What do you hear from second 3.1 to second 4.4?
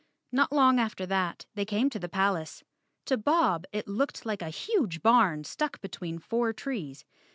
Bob it looked